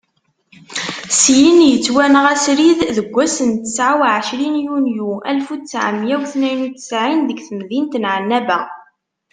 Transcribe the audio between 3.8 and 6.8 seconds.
uɛecrin yunyu alef u ttɛemya u tniyen u